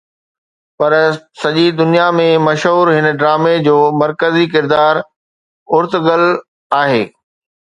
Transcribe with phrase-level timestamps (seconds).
[0.79, 0.93] پر
[1.41, 4.95] سڄي دنيا ۾ مشهور هن ڊرامي جو مرڪزي ڪردار
[5.77, 6.27] ارطغرل
[6.83, 7.03] آهي